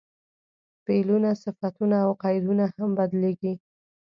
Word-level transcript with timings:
فعلونه، 0.85 1.29
صفتونه 1.43 1.95
او 2.05 2.11
قیدونه 2.23 2.65
هم 2.77 2.89
بدلېږي. 2.97 3.53